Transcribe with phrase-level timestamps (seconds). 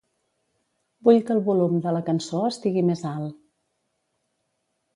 [1.07, 3.39] Vull que el volum de la cançó estigui més alt.